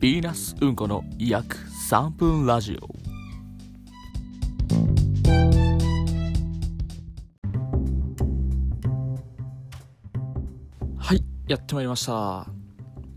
[0.00, 1.58] ヴィーナスうんこの約
[1.90, 2.88] 3分ラジオ。
[10.96, 12.12] はいやってまいりました。
[12.12, 12.46] ヴ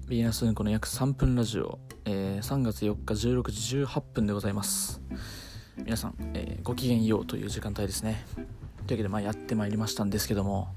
[0.10, 5.02] ィーナスうんこの約3分ラジオ、えー3月4日16時18分でございます。
[5.78, 8.26] 皆さん、えーごきげんようという時間帯ですね。
[8.36, 10.68] というわけで、まあ、やってまいりましたんですけども。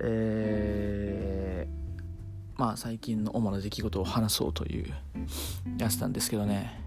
[0.00, 1.40] えー
[2.60, 4.92] まあ最近の主な出来事を話そうという
[5.78, 6.78] やつなんですけどね。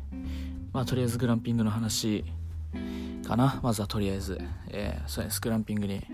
[0.72, 2.24] まあとりあえずグランピングの話
[3.28, 3.60] かな。
[3.64, 5.42] まずはとりあえず、えーそうです。
[5.42, 6.06] グランピングに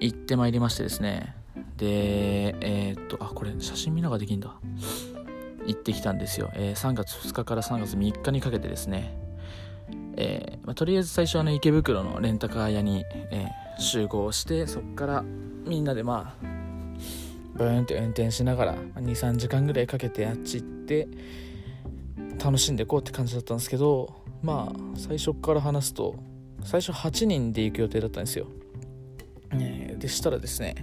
[0.00, 1.36] 行ってまいりましてですね。
[1.76, 4.54] でえーっとあこれ写真見ながらできんだ。
[5.66, 9.14] 行ってきたんですよ、えー3月2日から3月3日にかけてですね。
[10.16, 15.24] えまあ、とりあえず最初はね池袋のレンタカー屋に、え集合してそこから
[15.66, 16.55] みんなでまあ
[17.56, 21.08] ブーンって運転しながら23時間ぐらいかけてあっち行って
[22.42, 26.14] 楽しんでいこうって感じだったんですけどまあ最初から話すと
[26.62, 28.46] 最初8人で行く予定だったんですよ、
[29.52, 30.74] えーでしたらですね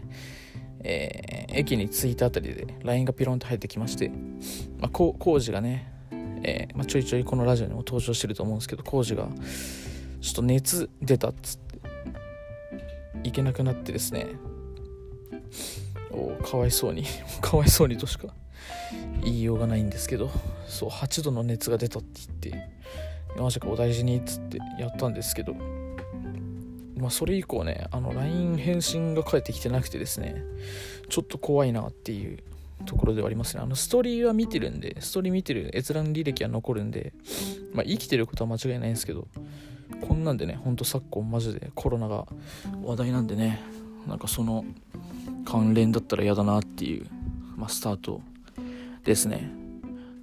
[0.80, 4.10] えー駅に着いたあたりで LINE がピロンと入ってきまして、
[4.80, 5.94] まあ、こ工事がね
[6.44, 9.30] えーまあ、ちょいちょいこのラジオにも登場してると思うんですけどコウジが
[10.22, 11.80] ちょっと熱出たっつって
[13.24, 14.28] 行けなくなってですね
[16.44, 17.04] かわいそうに
[17.42, 18.28] かわいそうにとしか
[19.24, 20.30] 言いようがないんですけど
[20.68, 22.70] そう8度の熱が出たって言って
[23.40, 25.56] マジかお大事にっつってやったんですけど
[26.98, 30.36] まあそれ以降ねあの LINE 返信が返ってきてなくてですね
[31.10, 32.40] ちょっと怖いなっていう
[32.86, 33.64] ところではありますね。
[33.64, 37.14] あのストーリーは見てるんで、ストーリー見てる閲覧履歴は残るんで、
[37.74, 39.28] まあ、生きてることは間違いないんですけど、
[40.02, 42.26] こんなんでね、ほんと昨今マジでコロナが
[42.84, 43.62] 話題なんでね、
[44.08, 44.66] なんかその
[45.46, 47.08] 関連だったら嫌だなっていう、
[47.56, 48.22] まあ、スタート
[49.04, 49.52] ですね。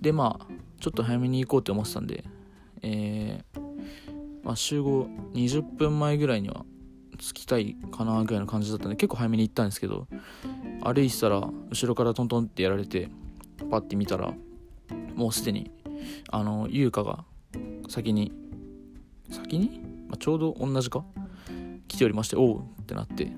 [0.01, 0.47] で、まあ、
[0.81, 2.25] ちょっと早めに行こうって思ってたんで、
[2.83, 3.61] えー、
[4.43, 6.65] まあ、集合20分前ぐらいには
[7.19, 10.07] 着きたいかなぐらいの感じだったんで、結構早めに行ったんですけど、
[10.83, 13.11] 歩いてたら後ろからトントンってやられて
[13.71, 14.33] パッて見たら
[15.15, 15.71] もうすでに
[16.31, 17.25] あの優香が
[17.91, 18.33] 先に
[19.31, 21.05] 先に、まあ、ちょうど同じか？
[21.87, 23.31] 来ておりましておうってなって、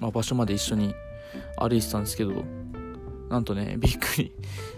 [0.00, 0.94] まあ、場所まで一緒に
[1.56, 2.44] 歩いてたんですけど
[3.28, 4.32] なんとねびっくり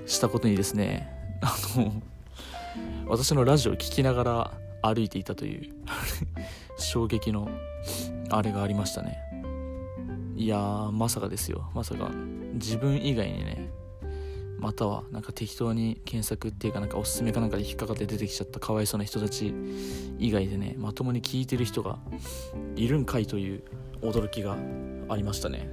[0.05, 1.09] したことにですね
[1.41, 1.93] あの
[3.06, 4.50] 私のラジオを聴きながら
[4.83, 5.75] 歩いていたという
[6.78, 7.49] 衝撃の
[8.31, 9.19] あれがありましたね。
[10.34, 11.71] いやーまさかですよ。
[11.75, 12.10] まさか
[12.54, 13.71] 自分以外にね
[14.59, 19.53] またはなんか適当に検索っていうかなんかおすすめかなんかで引っかかって出てきちゃったかわいそうな人たち
[20.19, 21.99] 以外でねまともに聞いてる人が
[22.77, 23.62] いるんかいという
[24.00, 24.56] 驚きが
[25.12, 25.68] ありましたね。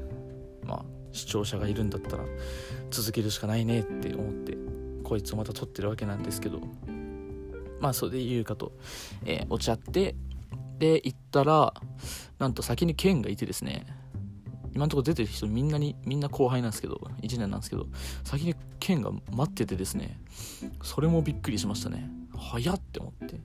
[0.63, 2.23] まあ視聴者がいるんだったら
[2.91, 4.57] 続けるしかないねって思って
[5.03, 6.61] こいつをまた撮ってるわけなんですけど。
[7.79, 8.73] まあそれで優香と、
[9.25, 10.16] えーお茶って
[10.79, 11.73] で行ったら
[12.38, 13.85] なんと先にケンがいてですね。
[14.73, 17.88] 今のところ出てる人みんなにみんな後輩なんですけど1年なんですけど
[18.23, 20.19] 先に剣が待っててですね。
[20.83, 22.09] それもびっくりしましたね。
[22.38, 23.39] 早って思って。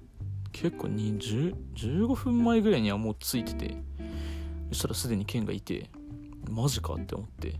[0.53, 3.77] 結構に10 15分前ぐらいにはもう着いてて。
[4.71, 5.91] そしたらすでに剣がいて
[6.51, 7.55] マジかって思って。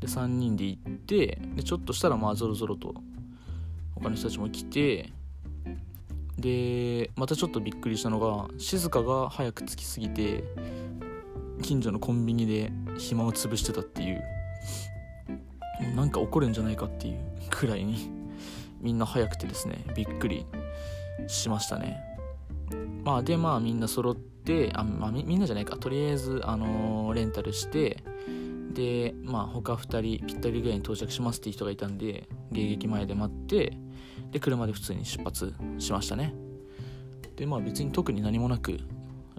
[0.00, 2.92] で3人で行ってでちょっとしたらまあぞろぞろと
[3.94, 5.12] 他の人たちも来て
[6.36, 10.42] でまたちょっとびっくりしたのが静香が早く着きすぎて
[11.62, 14.22] 近所のコンビニで暇を潰してたっていう。
[15.96, 17.18] なんか起こるんじゃないかっていう
[17.50, 18.08] くらいに
[18.80, 20.46] みんな早くてですねびっくり
[21.26, 22.00] しましたね。
[23.04, 24.31] まあでまあみんな揃って
[24.74, 25.76] あ、まあ、みみんなじゃないか。
[25.76, 28.02] とりあえず、あのーレンタルして
[28.72, 33.76] でまあ他2人ぴったりぐらいに到着しますっていう人がいたんで迎撃前で待って
[34.30, 36.34] で車で普通に出発しましたね。
[37.36, 38.78] でまあ別に特に何もなく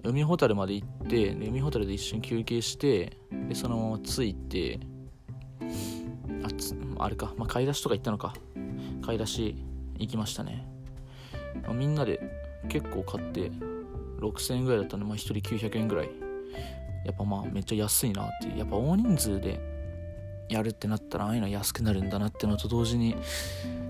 [0.04, 4.80] 海ほたるまで行ってで海ほたるで一瞬休憩してでそのまま着いて
[6.44, 8.34] あつあれか、まあ、買い出しとか行ったのか。
[9.04, 9.56] 買い出し
[9.98, 10.66] 行きましたね、
[11.62, 12.20] まあみんなで
[12.68, 13.52] 結構買って
[14.20, 16.10] 6000円ぐらいだったんで、まあ、1人900円ぐらい。
[17.04, 18.58] やっぱまあめっちゃ安いなっていう。
[18.58, 19.60] やっぱ大人数で
[20.48, 23.14] やるってなったらああいうの安くなるんだなってのと同時に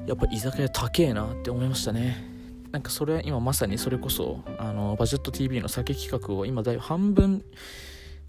[0.06, 2.34] やっぱ居酒屋高えなって思いましたね。
[2.72, 7.44] なんかそれ今まさにそれこそあのバジェット TV の酒企画を今だいぶ半分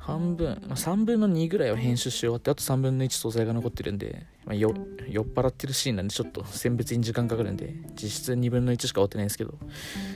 [0.05, 4.73] 半分、まあ、3分の2ぐらいは編集し終わってあと3分の1素材が残ってるんで、まあ、酔っ
[5.25, 9.55] 払ってるシーンなんでちょっと選別に時間かかるんで実質2分の1しか終わってないんですけど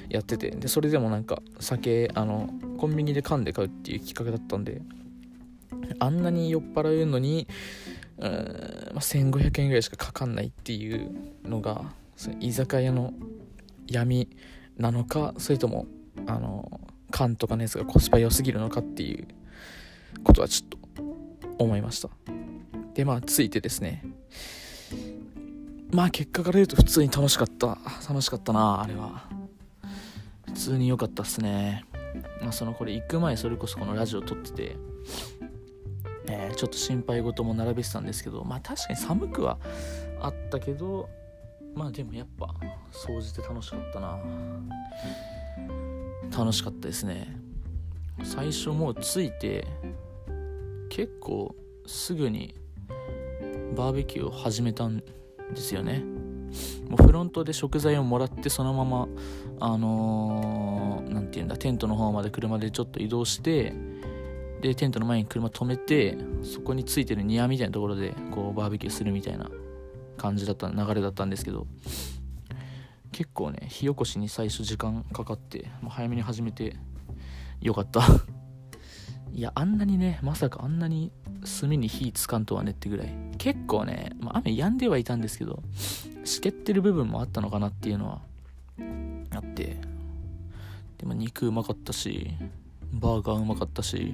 [0.07, 0.51] やってて。
[0.51, 4.83] でそれでもなんか酒あのコンビニで缶で買うっていう企画だったんで
[5.97, 7.47] あんなに酔っ払うのに
[8.19, 11.09] うーん、まあ、1500円ぐらいしかかかんないっていう
[11.43, 11.85] のが
[12.39, 13.13] 居酒屋の
[13.87, 14.29] 闇
[14.77, 15.87] なのかそれとも
[16.27, 19.27] あの缶とかのやつがコスパ良すぎるのかっていう
[20.23, 20.77] ことはちょっと
[21.57, 22.09] 思いました。
[22.93, 24.05] でまあついてですね。
[25.91, 27.77] まあ結果から言うと普通に楽しかった。
[28.07, 29.29] 楽しかったなあれは。
[30.45, 31.85] 普通に良かったっすね。
[32.41, 34.75] まあそのこれ行く前それこそこのラジオ撮ってて。
[36.31, 38.43] えー、ちょっと心配事も並べてたんですけど。
[38.43, 39.57] まあ確かに寒くは
[40.21, 41.09] あったけど。
[41.75, 42.53] まあでもやっぱ
[42.91, 44.19] 掃除で楽しかったな。
[46.37, 47.35] 楽しかったですね。
[48.23, 49.67] 最初もう着いて
[50.89, 51.55] 結構
[51.85, 52.55] すぐに
[53.75, 55.03] バーベキューを始めたんで
[55.55, 56.03] すよね。
[56.89, 59.07] もうフロントで食材をもらってそのまま
[59.59, 63.73] あの何、ー、て言うんだテントの方まで車でちょっと移動して
[64.61, 69.49] でテントの前に車止めてそこについてる庭みたいなところでこうバーベキューするみたいな
[70.17, 71.67] 感じだった流れだったんですけど
[73.11, 76.75] 結構ね火起こしに最初時間かかってもう早めに始めて
[77.61, 78.01] よかった。
[79.31, 81.11] いやあんなにねまさかあんなに
[81.61, 83.13] 炭に火つかんとはねってぐらい。
[83.37, 85.63] 結構ね、まあ、雨止んではいたんですけど
[86.25, 88.21] しけってる部分もあったのかなっていうのは
[89.31, 89.77] あって。
[90.97, 92.31] でも肉うまかったし
[92.91, 94.13] バーガーうまかったし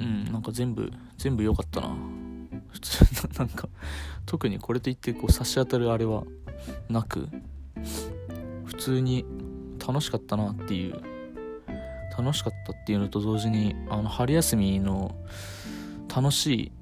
[0.00, 1.96] うんなんか全部全部良かったな。
[2.68, 3.68] 普 通なんか
[4.26, 6.24] 特にこれといってこう差し当たるあれは
[6.90, 7.28] なく
[8.64, 9.24] 普通に
[9.86, 11.15] 楽しかったなっていう
[12.16, 15.14] 楽しかったっていうのと同時にあの春休みの
[16.14, 16.72] 楽しい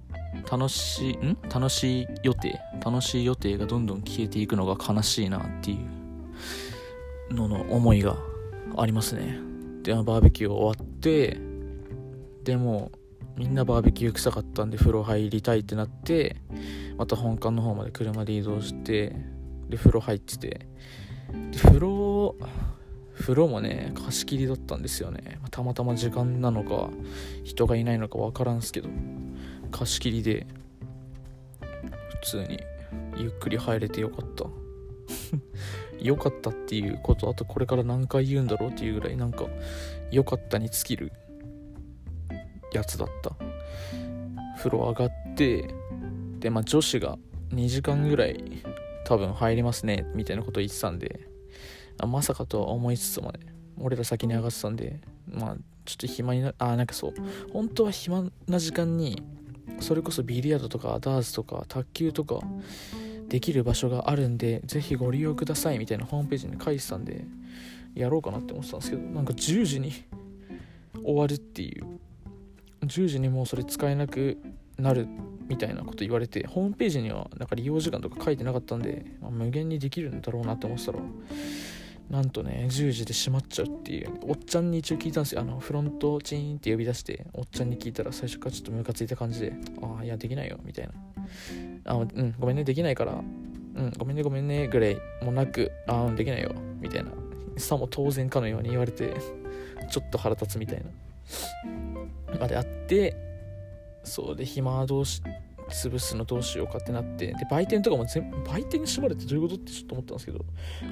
[0.50, 1.38] 楽しいん？
[1.52, 5.78] 楽しい予定楽しい予定がどんどん消えていくのが悲しいなってい
[7.31, 8.16] うのの思いが
[8.76, 9.38] ありますね。
[9.82, 11.38] でバーベキュー終わって
[12.42, 12.90] でも
[13.36, 16.36] みんなバーベキュー臭かったんで風呂入りたいってなって
[16.96, 19.14] また本館の方まで車で移動して
[19.69, 20.48] で風呂入ってて
[21.50, 22.36] で風呂
[23.19, 25.38] 風呂もね貸し切りだったんですよね。
[25.50, 26.90] たまたま時間なのか
[27.44, 28.88] 人がいないのか分からんすけど
[29.70, 30.46] 貸し切りで
[31.61, 32.61] 普通に
[33.16, 34.46] ゆっくり入れてよかった。
[36.00, 39.46] 良かったっていうことあとこれから何回言うんだろうっていうぐらいなんか
[40.10, 41.12] 良かったに尽きる
[42.72, 43.37] やつだった。
[44.58, 45.75] 風呂上がって
[46.40, 47.19] でまあ女子が
[47.50, 48.62] 2時間ぐらい
[49.05, 51.28] 多分入りますねみたいなこと言ってたんで
[52.06, 53.41] まさかとは思いつつもね
[53.79, 57.14] 俺ら先に上がってたんでまあちょっと暇になあなんかそう。
[57.52, 59.23] 本当は暇な時間に
[59.81, 62.41] それこそビリヤードとかダーツとか卓球とか
[63.29, 67.25] できる場所があるんでぜひご利用くださいみたいなホームページに書いてたんで
[67.94, 69.93] やろうかなって思ってたんですけどなんか10時に
[71.02, 71.85] 終わるっていう。
[72.87, 74.38] 10時にもうそれ使えなく
[74.79, 75.08] なる
[75.49, 80.99] みたいなこと言われてホームページにはなんか利用時間とか書いてなかったんで、まあ、無限にできるんだろうなって思ってたら
[82.11, 84.11] なんとね10時で閉まっちゃうっていう。
[84.29, 85.41] おっちゃんに一応聞いたんですよ。
[85.41, 89.53] あのフロントチーンって呼び出しておっちゃんに聞いたら最初からちょっとムカついた感じで。
[89.83, 90.59] ああいやできないよ。
[90.65, 90.93] みたいな。
[91.87, 93.12] あうんごめんねできないから。
[93.12, 96.55] うんごめんねごめんねぐらいもなくあうんできないよ。
[96.81, 97.11] みたいな。
[97.56, 99.15] さも当然かのように言われて
[99.91, 100.83] ちょっと腹立つみたい
[102.31, 102.39] な。
[102.39, 103.17] まであって
[104.03, 105.23] そうで暇どうし
[105.69, 110.44] 潰すのどうしようかってなってで売店とかも全売店に縛るってどういうことってちょっと思ったんですけど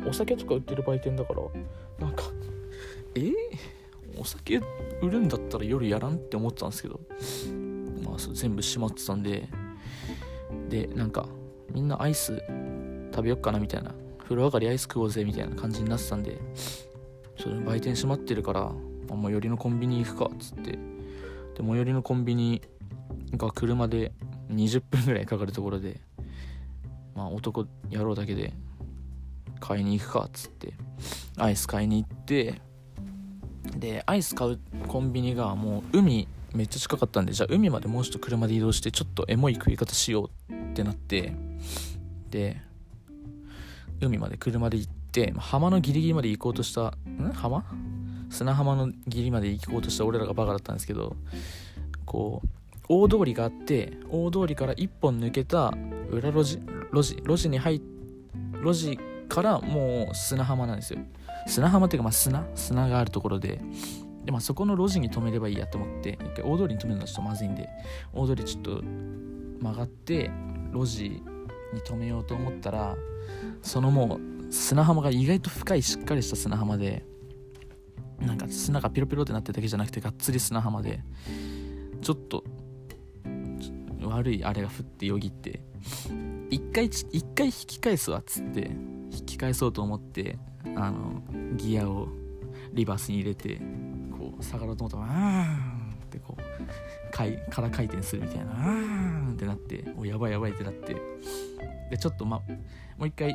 [0.08, 2.24] お酒とか売ってる売店だからなんか
[3.14, 3.32] えー、
[4.18, 4.60] お酒
[5.02, 7.00] 売るんだったら夜やらんって思ってたんですけど
[8.04, 9.48] まあそ全部閉まってたんで
[10.68, 11.28] でなんか
[11.70, 12.42] みんなアイス
[13.10, 16.38] 食べよっかなみたいな風呂上がりアイス食おうぜみたいな感じになってたんで
[17.38, 18.74] それ売店閉まってるから、あ、
[19.10, 20.78] 最寄りのコンビニ行くかっつってで
[21.58, 22.62] 最寄りのコンビニ
[23.36, 24.12] が車で
[24.52, 26.00] 20分ぐらいかかるところで
[27.14, 28.52] まあ男野郎だけで
[29.60, 30.74] 買いに行くかっつって
[31.36, 32.60] アイス買いに行って
[33.76, 41.32] でアイス買うコンビニがもう海めっちゃ近かったんでじゃあ海までもうちょっと車で移動してちょっとエモい食い方しようってなって
[42.30, 42.60] で
[44.00, 47.32] 海まで車で行って浜のギリギリまで行こうとしたん？
[47.32, 47.64] 浜？
[48.30, 51.16] 砂浜のギリまで行こうとした俺らがバカだったんですけど
[52.04, 52.48] こう
[52.88, 55.72] 大通りがあって大通りから1本抜けた
[56.10, 56.60] 裏路地
[56.92, 57.80] 路地路地に入っ
[58.62, 58.98] 路地
[59.28, 61.00] からもう砂浜なんですよ。
[61.46, 63.60] 砂浜っていうかまあ砂砂があるところで。
[64.24, 67.68] で、まあ、そこの路地に止めればいいやと思って一回大通りに止めるのはちょっとまずいんで
[68.12, 68.82] 大通りちょっと
[69.60, 70.30] 曲がって
[70.72, 72.94] 路地に止めようと思ったら
[73.62, 77.04] そのもう砂浜が意外と深いしっかりした砂浜で
[78.20, 81.00] なんか砂がピロピロってなってるだけじゃなくてがっつり砂浜で
[82.00, 82.44] ちょっと
[84.14, 85.60] 悪いあれが降ってよぎって
[86.50, 88.70] 一回一回引き返すわっつって
[89.10, 90.38] 引き返そうと思って
[90.76, 91.22] あの
[91.56, 92.08] ギアを
[92.72, 93.60] リバースに入れて
[94.18, 96.42] こう下がろうと思ったらあーってこう
[97.50, 100.96] 空回転するみたいなあーってなっておやばいやばいってなって
[101.90, 102.38] でちょっとま
[102.96, 103.34] もう一回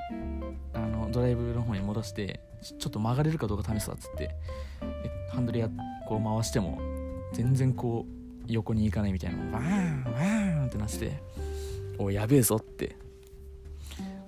[0.73, 4.31] あのドライブの方に戻してちょっと曲がれるかどうか試すわっつって
[5.31, 5.69] ハンドルや
[6.07, 6.79] こう回しても
[7.33, 8.17] 全然こう
[8.47, 11.19] 横に行かないみたいなワーンワーンってなって
[11.97, 12.95] おやべえぞって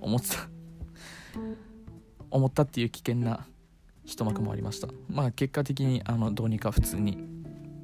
[0.01, 0.50] 思ってた。
[2.31, 3.46] 思ったっていう危険な
[4.05, 4.88] 一幕もありました。
[5.10, 7.17] まあ結果的にあのどうにか普通に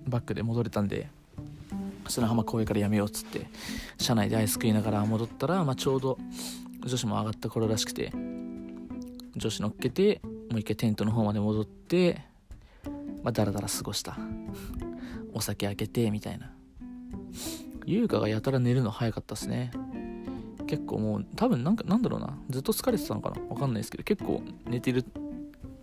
[0.08, 1.08] バックで戻れたんで
[2.08, 3.48] 砂浜公園からやめようっつって
[3.98, 6.20] 車内でアイス食いながら戻ったら、まあ、ちょうど
[6.84, 8.12] 女子も上がった頃らしくて
[9.36, 10.22] 女子乗っけて
[10.52, 12.22] もう一回テントの方まで戻って
[13.24, 14.18] まあダラダラ過ごした。
[15.34, 16.50] お酒開けてみたいな。
[17.86, 19.72] 優香がやたら寝るの早かったっすね。
[20.68, 22.38] 結構もう多分なんかなんだろうな。
[22.50, 23.42] ずっと疲れてたのかな。
[23.50, 25.06] わかんないですけど結構寝てる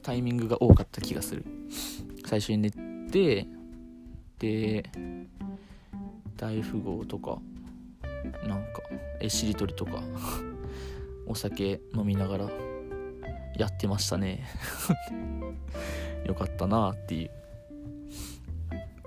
[0.02, 1.44] タイミングが多かった気がする。
[2.26, 2.70] 最初に寝
[3.10, 3.46] て
[4.38, 4.90] で
[6.36, 7.38] 大富豪とか
[8.46, 8.82] なんか
[9.20, 10.02] えしりとりとか
[11.26, 12.50] お酒飲みながら
[13.56, 14.44] やってましたね。
[16.26, 17.30] よかったなっていう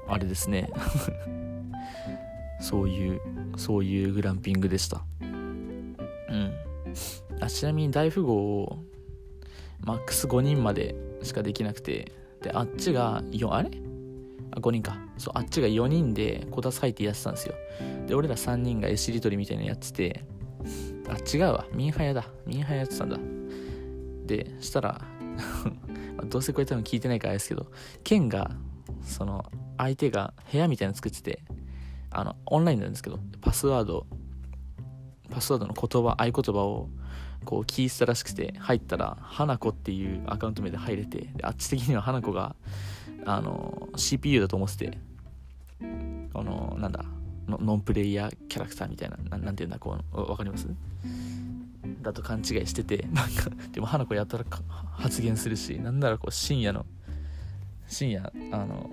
[0.07, 0.69] あれですね。
[2.65, 3.21] そういう
[3.57, 5.03] そういうグランピングでした。
[5.21, 5.95] うん。
[7.39, 8.79] あちなみに大富豪を
[9.81, 13.69] マックス5人までしかできなくてであっちが4あれ？
[14.51, 14.97] あ5人か。
[15.19, 17.53] そうあっちが4人でこたつ入ってやってたんですよ。
[18.07, 20.25] で俺ら3人が絵しりとりみたいなのやってて
[21.07, 21.67] あ違うわ。
[21.71, 22.25] ミンハヤだ。
[22.47, 23.19] ミンハヤやってたんだ。
[24.25, 25.01] でしたら
[26.25, 27.67] どうせこれ多分聞いてないからあれですけど
[28.03, 28.49] ケンが
[29.03, 29.45] その
[29.77, 31.43] 相手が部屋みたいなの作ってて
[32.17, 34.05] あのオンラインなんですけどパスワード
[35.29, 36.89] パスワードの言葉合言葉を
[37.43, 42.55] こう聞いてたらしくて入ったら花子っていうアカウント名で入れてあっち的には花子が
[43.25, 44.97] あの CPU だと思ってて
[46.33, 47.03] あのなんだ
[47.47, 50.67] ノンプレイヤーキャラクターみたいなななんていうんだこう分かります？
[52.01, 54.45] だと勘違いしてて なんかでも花子やったら
[54.93, 56.85] 発言するしなんならこう深夜の
[57.87, 58.89] 深夜あの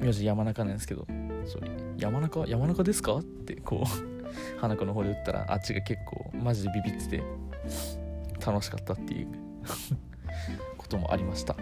[0.00, 1.06] 名字山中なんですけど。
[1.46, 1.62] そう。
[1.98, 2.44] 山中？
[2.46, 3.16] 山中ですか？
[3.16, 3.88] ってこう
[4.60, 7.22] 花子の方で打ったらあっちが結構マジでビビってて
[8.44, 9.28] 楽しかったっていう
[10.78, 11.56] こともありました。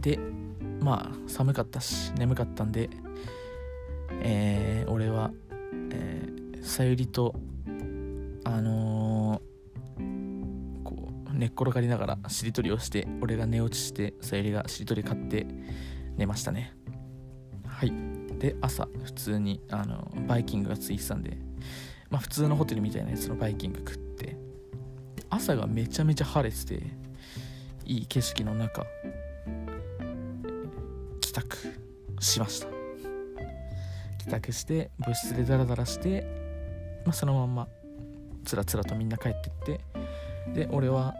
[0.00, 0.18] で
[0.80, 2.90] まあ寒かったし眠かったんで
[4.24, 5.30] えー、俺は、
[5.90, 7.34] えー、さゆりと
[8.44, 15.46] あのー、こう寝っ転がりながらしりとりをして俺が寝落ちしてさゆりがしりとり買って
[16.16, 16.74] 寝ましたね。
[17.66, 17.92] はい。
[18.38, 21.38] で朝普通にあのバイキングがついてたんで
[22.10, 24.36] まあ普通のホテルみたいなやつのバイキング食って
[25.30, 26.82] 朝がめちゃめちゃ晴れてて
[27.84, 28.84] いい景色の中
[31.20, 31.56] 帰宅
[32.20, 32.68] しました。
[34.18, 36.22] 帰宅して部室でダラダラして、
[37.04, 37.68] まあ、そのまんま
[38.44, 39.80] つらつらとみんな帰ってって
[40.52, 41.14] で俺は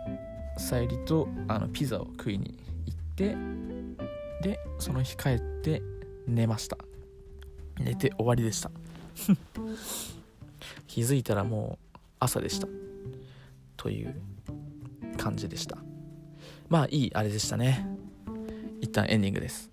[0.57, 3.37] さゆりとあのピザを食いに行って
[4.43, 5.81] でその日帰って
[6.27, 6.77] 寝ました。
[7.79, 8.73] 寝て終わりでした。
[10.89, 12.67] 気づいたらもう朝でした。
[13.77, 14.21] という
[15.17, 15.79] 感じでした。
[16.69, 17.87] まあいいあれでしたね。
[18.81, 19.71] 一旦エンディングです。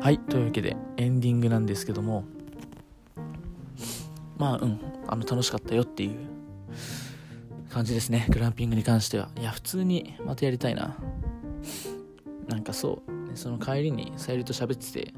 [0.00, 2.24] はいというわけでエンディングなんですけども。
[4.36, 6.34] まあうんあの楽しかったよっていう
[7.74, 8.28] 感じですね。
[8.30, 9.28] グランピングに関しては。
[9.36, 10.96] いや普通にまたやりたいな。
[12.46, 13.02] なんかそ
[13.32, 13.36] う。
[13.36, 15.12] その帰りにさゆりと喋ってて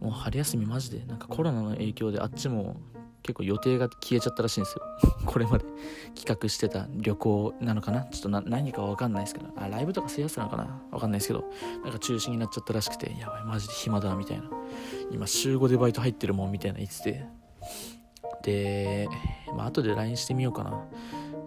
[0.00, 2.76] もう春休みマジでなんかコロナの影響であっちも
[3.22, 4.82] 結構予定が消えちゃったらしいんですよ。
[5.24, 5.64] これまで
[6.14, 8.04] 企画してた旅行なのかな？
[8.04, 9.48] ちょっと何かわかんないですけど。
[9.56, 10.82] あライブとかそういうやつなのかな？
[10.90, 11.44] わかんないですけど。
[11.82, 14.44] なんか中止になっちゃったらしくてやばいマジで暇だみたいな。
[15.10, 17.24] 今週5でバイト入ってるもんみたいな言ってて。
[18.42, 19.08] で
[19.56, 20.84] まあ後で LINE してみようかな。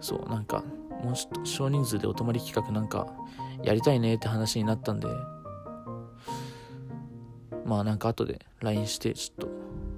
[0.04, 0.62] そうなんか
[1.02, 3.06] もう少人数でお泊まり企画なんか
[3.62, 5.08] やりたいねって話になったんで。
[7.64, 9.48] まあなんか後で LINE してちょっ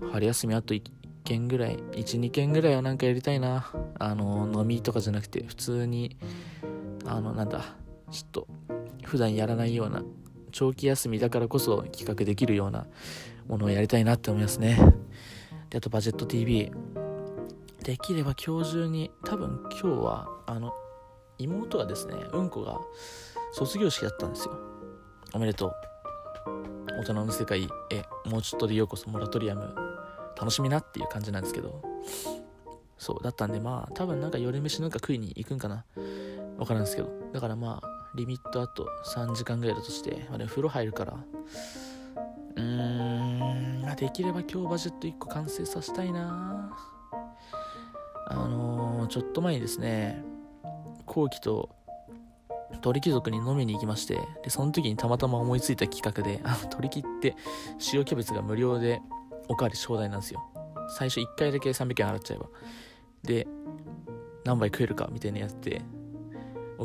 [0.00, 0.82] と春休みあと1
[1.24, 3.72] 件ぐらい12件ぐらいはなんかやりたいな。
[3.98, 6.16] あの飲みとかじゃなくて普通に
[7.04, 7.64] あのなんだ
[8.12, 8.46] ちょっと
[9.02, 10.04] 普段やらないような
[10.52, 12.86] 長期休みだからこそ企画できるような
[13.48, 14.78] ものをやりたいなって思いますね。
[15.70, 16.70] であとバジェット TV
[17.86, 20.72] できれば今日中に多分今日はあの
[21.38, 22.80] 妹がですねうんこが
[23.52, 24.58] 卒業式だったんですよ。
[25.32, 25.72] おめでとう。
[26.98, 29.72] 大人の世界へもうちょっとでようこそモラトリアム
[30.36, 31.80] 楽しみなっていう感じなんですけど。
[32.98, 35.84] そうだったんでまあ多分なんか夜飯なんか食いに行くんかな。
[36.58, 37.08] わからんですけど。
[37.32, 41.16] だからまあリミットあと3時間ぐらいだとして、まあ、ね、風呂入るから。
[42.56, 46.95] うーん、できれば今日バジェット1個完成させたいな。
[48.26, 50.22] あのー、ちょっと前にですね
[51.06, 51.70] 後期と
[52.80, 57.36] 鳥貴族に飲みに行きましてでその時にたまたま思いついた企画であの鳥貴って
[57.92, 59.00] 塩キャベツが無料で
[59.48, 60.42] おかわり招待なんですよ。
[60.88, 62.46] 最初1回だけ300円払っちゃえば。
[63.22, 63.46] で
[64.44, 65.82] 何杯食えるかみたいなやって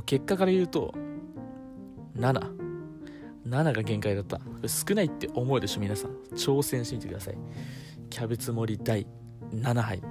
[0.06, 0.94] 結果から言うと
[2.16, 2.62] 7
[3.48, 4.40] 7が限界だった。
[4.68, 6.12] 少ないって思うでしょ皆さん。
[6.36, 7.38] 挑戦してみてください。
[8.10, 9.08] キャベツ盛り第
[9.52, 10.02] 7杯。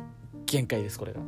[0.51, 1.21] 限界ですこれが。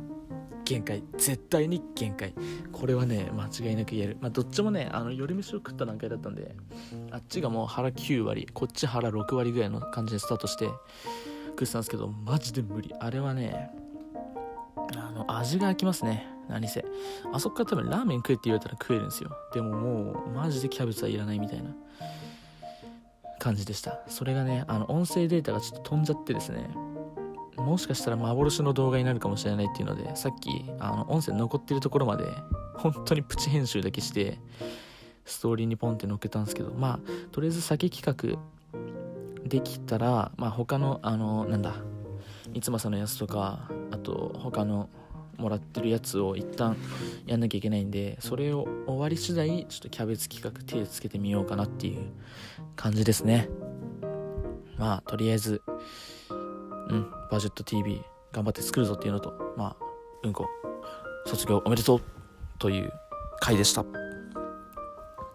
[0.65, 1.01] 限界。
[1.17, 2.33] 絶対に限界。
[2.73, 4.17] これはね間違いなく言える。
[4.19, 6.53] まあどっちもねあの夜飯を食った段階だったんで
[7.09, 10.65] あっちがもう腹9割こっち腹6割ぐらいの感じでスタートして
[11.51, 12.93] 食ってたんですけどマジで無理。
[12.99, 13.71] あれはね
[14.75, 16.27] あの味が飽きますね。
[16.49, 16.83] 何せ。
[17.31, 19.31] あそこから多分ラーメン食えって言われたら食えるんですよ。
[19.53, 21.73] でももうマジでキャベツはいらないみたいな。
[23.39, 23.99] 感じでした。
[24.07, 26.69] それがねあの音声データがちょっと飛んじゃってですね。
[27.63, 32.25] もしかしたら幻の動画になるかもしれないっていうのでさっきあの音声残ってるところまで
[32.75, 34.39] 本当にプチ編集だけして
[35.25, 38.39] ストーリーにポンって載っけたんですけどまあとりあえず先企画
[39.47, 41.75] できたらまあ他のあのなんだ
[42.53, 44.89] 三政のやつとかあと他の
[45.37, 46.77] もらってるやつを一旦
[47.25, 52.11] やんなきゃいけないんでそれを終わり次第ちょっとキャベツ企画手つけてみようかなっていう
[52.75, 53.49] 感じですね。
[54.77, 55.61] まあとりあえず
[56.89, 57.11] うん。
[57.31, 59.85] バジェット TV 頑張って作るぞっていうのとまあ
[60.23, 60.47] うんこ
[61.25, 62.01] 卒業おめでとう
[62.59, 62.91] という
[63.39, 63.85] 回でした。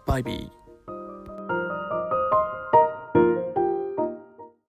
[0.05, 0.58] バイビー。